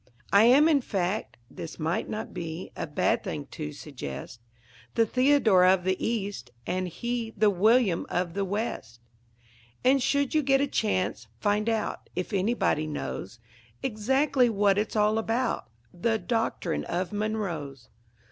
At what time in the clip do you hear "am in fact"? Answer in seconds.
0.45-1.37